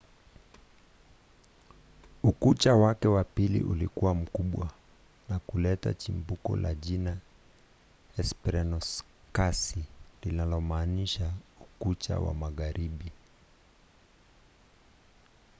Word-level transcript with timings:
ukucha 2.23 2.75
wake 2.75 3.07
wa 3.07 3.23
pili 3.23 3.59
ulikuwa 3.63 4.15
mkubwa 4.15 4.69
na 5.29 5.39
kuleta 5.39 5.93
chimbuko 5.93 6.55
la 6.57 6.73
jina 6.75 7.17
hesperonikasi 8.15 9.83
linalomaanisha 10.21 11.31
ukucha 11.61 12.19
wa 12.19 12.33
magharibi. 12.33 13.11